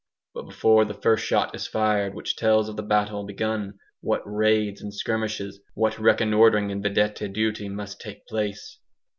[0.33, 4.81] But before the first shot is fired which tells of the battle begun, what raids
[4.81, 8.79] and skirmishes, what reconnoitring and vedette duty must take place!